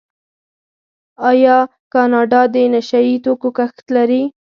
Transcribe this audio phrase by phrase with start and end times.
[1.29, 1.57] آیا
[1.93, 4.23] کاناډا د نشه یي توکو کښت لري؟